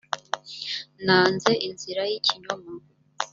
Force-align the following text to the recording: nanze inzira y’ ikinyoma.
nanze 1.05 1.51
inzira 1.67 2.01
y’ 2.09 2.13
ikinyoma. 2.19 2.71